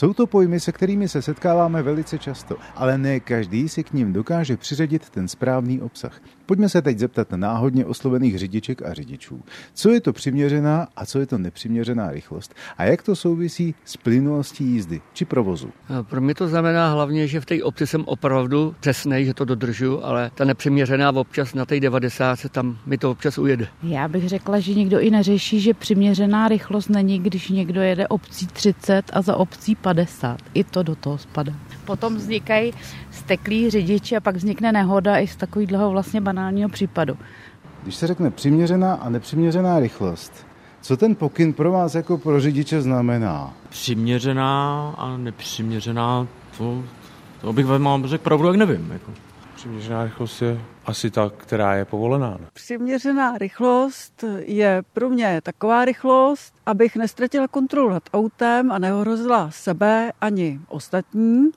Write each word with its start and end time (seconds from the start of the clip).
Jsou 0.00 0.14
to 0.14 0.26
pojmy, 0.26 0.60
se 0.60 0.72
kterými 0.72 1.08
se 1.08 1.22
setkáváme 1.22 1.82
velice 1.82 2.18
často, 2.18 2.56
ale 2.74 2.98
ne 2.98 3.20
každý 3.20 3.68
si 3.68 3.84
k 3.84 3.92
ním 3.92 4.12
dokáže 4.12 4.56
přiřadit 4.56 5.10
ten 5.10 5.28
správný 5.28 5.80
obsah. 5.80 6.20
Pojďme 6.50 6.68
se 6.68 6.82
teď 6.82 6.98
zeptat 6.98 7.30
náhodně 7.30 7.84
oslovených 7.84 8.38
řidiček 8.38 8.82
a 8.82 8.94
řidičů. 8.94 9.42
Co 9.74 9.90
je 9.90 10.00
to 10.00 10.12
přiměřená 10.12 10.88
a 10.96 11.06
co 11.06 11.20
je 11.20 11.26
to 11.26 11.38
nepřiměřená 11.38 12.10
rychlost? 12.10 12.54
A 12.78 12.84
jak 12.84 13.02
to 13.02 13.16
souvisí 13.16 13.74
s 13.84 13.96
plynulostí 13.96 14.64
jízdy 14.64 15.00
či 15.12 15.24
provozu? 15.24 15.70
Pro 16.02 16.20
mě 16.20 16.34
to 16.34 16.48
znamená 16.48 16.92
hlavně, 16.92 17.26
že 17.26 17.40
v 17.40 17.46
té 17.46 17.62
obci 17.62 17.86
jsem 17.86 18.04
opravdu 18.04 18.74
přesný, 18.80 19.24
že 19.24 19.34
to 19.34 19.44
dodržu, 19.44 20.04
ale 20.04 20.30
ta 20.34 20.44
nepřiměřená 20.44 21.10
občas 21.10 21.54
na 21.54 21.64
té 21.64 21.80
90 21.80 22.38
tam 22.50 22.78
mi 22.86 22.98
to 22.98 23.10
občas 23.10 23.38
ujede. 23.38 23.68
Já 23.82 24.08
bych 24.08 24.28
řekla, 24.28 24.60
že 24.60 24.74
nikdo 24.74 25.00
i 25.00 25.10
neřeší, 25.10 25.60
že 25.60 25.74
přiměřená 25.74 26.48
rychlost 26.48 26.88
není, 26.88 27.18
když 27.18 27.48
někdo 27.48 27.80
jede 27.80 28.08
obcí 28.08 28.46
30 28.46 29.02
a 29.12 29.22
za 29.22 29.36
obcí 29.36 29.74
50. 29.74 30.38
I 30.54 30.64
to 30.64 30.82
do 30.82 30.94
toho 30.94 31.18
spadá. 31.18 31.52
Potom 31.84 32.16
vznikají 32.16 32.72
steklí 33.10 33.70
řidiči 33.70 34.16
a 34.16 34.20
pak 34.20 34.36
vznikne 34.36 34.72
nehoda 34.72 35.18
i 35.18 35.26
z 35.26 35.36
takového 35.36 35.90
vlastně 35.90 36.20
banálního 36.40 36.68
případu. 36.68 37.16
Když 37.82 37.94
se 37.94 38.06
řekne 38.06 38.30
přiměřená 38.30 38.94
a 38.94 39.08
nepřiměřená 39.08 39.80
rychlost, 39.80 40.46
co 40.80 40.96
ten 40.96 41.14
pokyn 41.14 41.52
pro 41.52 41.72
vás 41.72 41.94
jako 41.94 42.18
pro 42.18 42.40
řidiče 42.40 42.82
znamená? 42.82 43.52
Přiměřená 43.68 44.94
a 44.98 45.16
nepřiměřená, 45.16 46.26
to, 46.58 46.84
to 47.40 47.52
bych 47.52 47.66
vám 47.66 48.06
řekl 48.06 48.24
pravdu, 48.24 48.46
jak 48.46 48.56
nevím. 48.56 48.90
Jako. 48.92 49.12
Přiměřená 49.54 50.04
rychlost 50.04 50.42
je 50.42 50.60
asi 50.86 51.10
ta, 51.10 51.30
která 51.36 51.74
je 51.74 51.84
povolená. 51.84 52.30
Ne? 52.30 52.46
Přiměřená 52.52 53.38
rychlost 53.38 54.24
je 54.38 54.82
pro 54.92 55.08
mě 55.08 55.40
taková 55.42 55.84
rychlost, 55.84 56.54
abych 56.66 56.96
nestratila 56.96 57.48
kontrolu 57.48 57.90
nad 57.90 58.02
autem 58.12 58.72
a 58.72 58.78
neohrozila 58.78 59.50
sebe 59.50 60.12
ani 60.20 60.60
ostatní. 60.68 61.50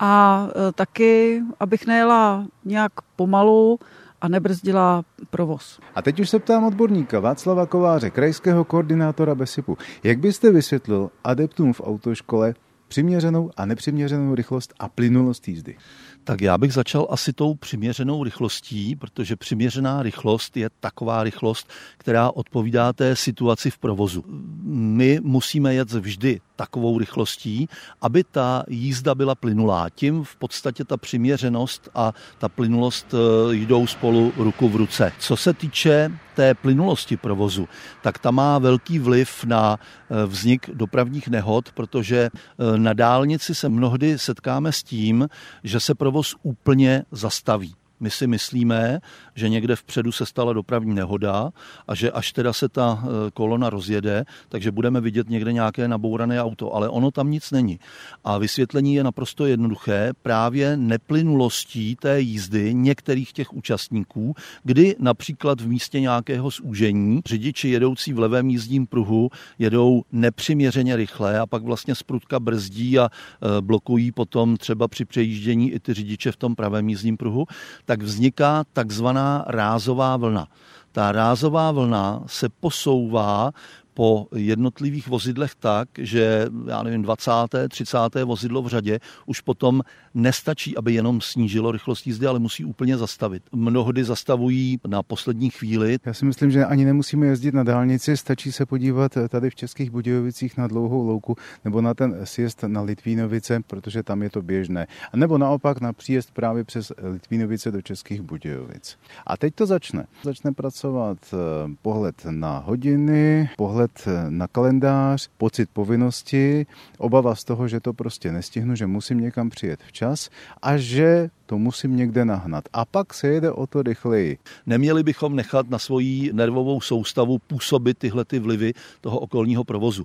A 0.00 0.46
e, 0.68 0.72
taky, 0.72 1.42
abych 1.60 1.86
nejela 1.86 2.46
nějak 2.64 2.92
pomalu, 3.16 3.78
a 4.20 4.28
nebrzdila 4.28 5.04
provoz. 5.30 5.80
A 5.94 6.02
teď 6.02 6.20
už 6.20 6.30
se 6.30 6.38
ptám 6.38 6.64
odborníka 6.64 7.20
Václava 7.20 7.66
Kováře, 7.66 8.10
krajského 8.10 8.64
koordinátora 8.64 9.34
BESIPu. 9.34 9.78
Jak 10.02 10.18
byste 10.18 10.52
vysvětlil 10.52 11.10
adeptům 11.24 11.72
v 11.72 11.80
autoškole 11.84 12.54
přiměřenou 12.88 13.50
a 13.56 13.66
nepřiměřenou 13.66 14.34
rychlost 14.34 14.74
a 14.78 14.88
plynulost 14.88 15.48
jízdy? 15.48 15.76
Tak 16.24 16.40
já 16.40 16.58
bych 16.58 16.72
začal 16.72 17.06
asi 17.10 17.32
tou 17.32 17.54
přiměřenou 17.54 18.24
rychlostí, 18.24 18.96
protože 18.96 19.36
přiměřená 19.36 20.02
rychlost 20.02 20.56
je 20.56 20.70
taková 20.80 21.22
rychlost, 21.22 21.70
která 21.98 22.30
odpovídá 22.30 22.92
té 22.92 23.16
situaci 23.16 23.70
v 23.70 23.78
provozu. 23.78 24.24
My 24.72 25.20
musíme 25.22 25.74
jet 25.74 25.92
vždy 25.92 26.40
takovou 26.58 26.98
rychlostí, 26.98 27.68
aby 28.02 28.24
ta 28.24 28.64
jízda 28.68 29.14
byla 29.14 29.34
plynulá. 29.34 29.90
Tím 29.94 30.24
v 30.24 30.36
podstatě 30.36 30.84
ta 30.84 30.96
přiměřenost 30.96 31.88
a 31.94 32.12
ta 32.38 32.48
plynulost 32.48 33.14
eh, 33.14 33.54
jdou 33.54 33.86
spolu 33.86 34.32
ruku 34.36 34.68
v 34.68 34.76
ruce. 34.76 35.12
Co 35.18 35.36
se 35.36 35.54
týče 35.54 36.10
té 36.34 36.54
plynulosti 36.54 37.16
provozu, 37.16 37.68
tak 38.02 38.18
ta 38.18 38.30
má 38.30 38.58
velký 38.58 38.98
vliv 38.98 39.44
na 39.44 39.78
eh, 39.78 40.26
vznik 40.26 40.70
dopravních 40.74 41.28
nehod, 41.28 41.72
protože 41.72 42.30
eh, 42.30 42.78
na 42.78 42.92
dálnici 42.92 43.54
se 43.54 43.68
mnohdy 43.68 44.18
setkáme 44.18 44.72
s 44.72 44.82
tím, 44.82 45.28
že 45.64 45.80
se 45.80 45.94
provoz 45.94 46.34
úplně 46.42 47.04
zastaví. 47.12 47.74
My 48.00 48.10
si 48.10 48.26
myslíme, 48.26 49.00
že 49.34 49.48
někde 49.48 49.76
vpředu 49.76 50.12
se 50.12 50.26
stala 50.26 50.52
dopravní 50.52 50.94
nehoda 50.94 51.50
a 51.88 51.94
že 51.94 52.10
až 52.10 52.32
teda 52.32 52.52
se 52.52 52.68
ta 52.68 53.02
e, 53.02 53.30
kolona 53.30 53.70
rozjede, 53.70 54.24
takže 54.48 54.70
budeme 54.70 55.00
vidět 55.00 55.28
někde 55.28 55.52
nějaké 55.52 55.88
nabourané 55.88 56.42
auto, 56.42 56.74
ale 56.74 56.88
ono 56.88 57.10
tam 57.10 57.30
nic 57.30 57.50
není. 57.50 57.80
A 58.24 58.38
vysvětlení 58.38 58.94
je 58.94 59.04
naprosto 59.04 59.46
jednoduché, 59.46 60.12
právě 60.22 60.76
neplynulostí 60.76 61.96
té 61.96 62.20
jízdy 62.20 62.74
některých 62.74 63.32
těch 63.32 63.52
účastníků, 63.52 64.34
kdy 64.64 64.96
například 64.98 65.60
v 65.60 65.68
místě 65.68 66.00
nějakého 66.00 66.50
zúžení 66.50 67.20
řidiči 67.26 67.68
jedoucí 67.68 68.12
v 68.12 68.18
levém 68.18 68.50
jízdním 68.50 68.86
pruhu 68.86 69.30
jedou 69.58 70.02
nepřiměřeně 70.12 70.96
rychle 70.96 71.38
a 71.38 71.46
pak 71.46 71.62
vlastně 71.62 71.94
sprutka 71.94 72.40
brzdí 72.40 72.98
a 72.98 73.08
e, 73.08 73.60
blokují 73.60 74.12
potom 74.12 74.56
třeba 74.56 74.88
při 74.88 75.04
přejíždění 75.04 75.72
i 75.72 75.80
ty 75.80 75.94
řidiče 75.94 76.32
v 76.32 76.36
tom 76.36 76.54
pravém 76.54 76.88
jízdním 76.88 77.16
pruhu, 77.16 77.46
tak 77.88 78.04
vzniká 78.04 78.68
takzvaná 78.76 79.48
rázová 79.48 80.12
vlna. 80.20 80.44
Ta 80.92 81.12
rázová 81.12 81.72
vlna 81.72 82.28
se 82.28 82.52
posouvá 82.52 83.56
po 83.98 84.26
jednotlivých 84.34 85.08
vozidlech 85.08 85.54
tak, 85.54 85.88
že 85.98 86.46
já 86.66 86.82
nevím, 86.82 87.02
20. 87.02 87.30
30. 87.68 87.98
vozidlo 88.24 88.62
v 88.62 88.66
řadě 88.66 88.98
už 89.26 89.40
potom 89.40 89.82
nestačí, 90.14 90.76
aby 90.76 90.94
jenom 90.94 91.20
snížilo 91.20 91.72
rychlost 91.72 92.06
jízdy, 92.06 92.26
ale 92.26 92.38
musí 92.38 92.64
úplně 92.64 92.98
zastavit. 92.98 93.42
Mnohdy 93.52 94.04
zastavují 94.04 94.80
na 94.86 95.02
poslední 95.02 95.50
chvíli. 95.50 95.98
Já 96.06 96.14
si 96.14 96.24
myslím, 96.24 96.50
že 96.50 96.64
ani 96.64 96.84
nemusíme 96.84 97.26
jezdit 97.26 97.54
na 97.54 97.62
dálnici, 97.62 98.16
stačí 98.16 98.52
se 98.52 98.66
podívat 98.66 99.18
tady 99.28 99.50
v 99.50 99.54
Českých 99.54 99.90
Budějovicích 99.90 100.56
na 100.56 100.66
dlouhou 100.66 101.06
louku 101.06 101.36
nebo 101.64 101.80
na 101.80 101.94
ten 101.94 102.16
sjezd 102.24 102.62
na 102.62 102.82
Litvínovice, 102.82 103.60
protože 103.66 104.02
tam 104.02 104.22
je 104.22 104.30
to 104.30 104.42
běžné. 104.42 104.86
A 105.12 105.16
nebo 105.16 105.38
naopak 105.38 105.80
na 105.80 105.92
příjezd 105.92 106.30
právě 106.30 106.64
přes 106.64 106.92
Litvínovice 107.02 107.70
do 107.70 107.82
Českých 107.82 108.22
Budějovic. 108.22 108.98
A 109.26 109.36
teď 109.36 109.54
to 109.54 109.66
začne. 109.66 110.06
Začne 110.22 110.52
pracovat 110.52 111.18
eh, 111.32 111.36
pohled 111.82 112.14
na 112.30 112.58
hodiny, 112.58 113.50
pohled 113.88 114.28
na 114.28 114.48
kalendář, 114.48 115.28
pocit 115.38 115.68
povinnosti, 115.72 116.66
obava 116.98 117.34
z 117.34 117.44
toho, 117.44 117.68
že 117.68 117.80
to 117.80 117.92
prostě 117.92 118.32
nestihnu, 118.32 118.74
že 118.74 118.86
musím 118.86 119.20
někam 119.20 119.50
přijet 119.50 119.80
včas 119.82 120.30
a 120.62 120.76
že 120.76 121.30
to 121.46 121.58
musím 121.58 121.96
někde 121.96 122.24
nahnat. 122.24 122.64
A 122.72 122.84
pak 122.84 123.14
se 123.14 123.28
jede 123.28 123.50
o 123.50 123.66
to 123.66 123.82
rychleji. 123.82 124.38
Neměli 124.66 125.02
bychom 125.02 125.36
nechat 125.36 125.70
na 125.70 125.78
svoji 125.78 126.32
nervovou 126.32 126.80
soustavu 126.80 127.38
působit 127.38 127.98
tyhle 127.98 128.24
ty 128.24 128.38
vlivy 128.38 128.72
toho 129.00 129.18
okolního 129.18 129.64
provozu. 129.64 130.04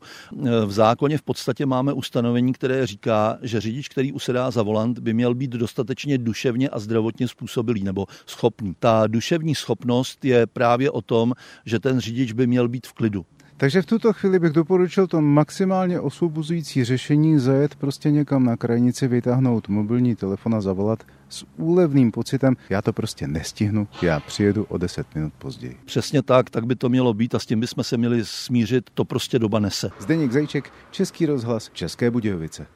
V 0.65 0.71
zákoně 0.71 1.17
v 1.17 1.21
podstatě 1.21 1.65
máme 1.65 1.93
ustanovení, 1.93 2.53
které 2.53 2.87
říká, 2.87 3.37
že 3.41 3.61
řidič, 3.61 3.89
který 3.89 4.11
usedá 4.11 4.51
za 4.51 4.63
volant, 4.63 4.99
by 4.99 5.13
měl 5.13 5.35
být 5.35 5.51
dostatečně 5.51 6.17
duševně 6.17 6.69
a 6.69 6.79
zdravotně 6.79 7.27
způsobilý 7.27 7.83
nebo 7.83 8.05
schopný. 8.25 8.75
Ta 8.79 9.07
duševní 9.07 9.55
schopnost 9.55 10.25
je 10.25 10.47
právě 10.47 10.91
o 10.91 11.01
tom, 11.01 11.33
že 11.65 11.79
ten 11.79 11.99
řidič 11.99 12.31
by 12.31 12.47
měl 12.47 12.67
být 12.67 12.87
v 12.87 12.93
klidu. 12.93 13.25
Takže 13.57 13.81
v 13.81 13.85
tuto 13.85 14.13
chvíli 14.13 14.39
bych 14.39 14.51
doporučil 14.51 15.07
to 15.07 15.21
maximálně 15.21 15.99
osvobozující 15.99 16.83
řešení 16.83 17.39
zajet 17.39 17.75
prostě 17.75 18.11
někam 18.11 18.45
na 18.45 18.57
krajnici, 18.57 19.07
vytáhnout 19.07 19.67
mobilní 19.67 20.15
telefon 20.15 20.55
a 20.55 20.61
zavolat 20.61 21.03
s 21.29 21.45
úlevným 21.57 22.11
pocitem, 22.11 22.55
já 22.69 22.81
to 22.81 22.93
prostě 22.93 23.27
nestihnu, 23.27 23.87
já 24.01 24.19
přijedu 24.19 24.63
o 24.63 24.77
10 24.77 25.15
minut 25.15 25.33
později. 25.37 25.77
Přesně 25.85 26.21
tak, 26.21 26.49
tak 26.49 26.65
by 26.65 26.75
to 26.75 26.89
mělo 26.89 27.13
být 27.13 27.35
a 27.35 27.39
s 27.39 27.45
tím 27.45 27.59
bychom 27.59 27.83
se 27.83 27.97
měli 27.97 28.25
smířit, 28.25 28.89
to 28.93 29.05
prostě 29.05 29.39
doba 29.39 29.59
nese. 29.59 29.89
Zdeněk 29.99 30.31
Zajček, 30.31 30.71
Český 30.91 31.25
rozhlas, 31.25 31.69
České 31.73 32.11
Budějovice. 32.11 32.67